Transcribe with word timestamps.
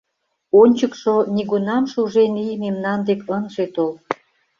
Ончыкшо 0.61 1.15
нигунам 1.35 1.83
шужен 1.91 2.33
ий 2.45 2.55
мемнан 2.63 2.99
дек 3.07 3.21
ынже 3.37 3.65
тол. 3.75 3.93